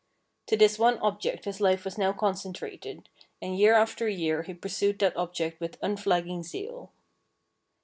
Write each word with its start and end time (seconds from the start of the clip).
To 0.47 0.57
this 0.57 0.79
one 0.79 0.97
object 0.97 1.45
his 1.45 1.61
life 1.61 1.85
was 1.85 1.95
now 1.95 2.11
concentrated, 2.11 3.07
and 3.39 3.55
year 3.55 3.75
after 3.75 4.09
year 4.09 4.41
he 4.41 4.55
pursued 4.55 4.97
that 4.97 5.15
object 5.15 5.59
with 5.61 5.77
unflagging 5.79 6.41
zeal. 6.41 6.91